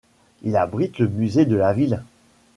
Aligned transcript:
Il 0.41 0.55
abrite 0.57 0.97
le 0.97 1.07
musée 1.07 1.45
de 1.45 1.55
la 1.55 1.73
ville. 1.73 2.01